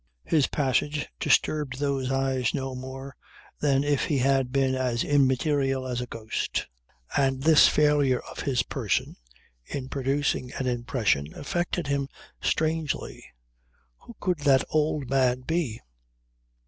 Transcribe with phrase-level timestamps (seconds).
[0.23, 3.15] His passage disturbed those eyes no more
[3.59, 6.65] than if he had been as immaterial as a ghost.
[7.15, 9.15] And this failure of his person
[9.63, 12.09] in producing an impression affected him
[12.41, 13.23] strangely.
[13.99, 15.79] Who could that old man be?